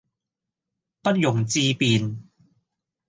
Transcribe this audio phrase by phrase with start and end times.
[1.03, 2.23] 不容置辯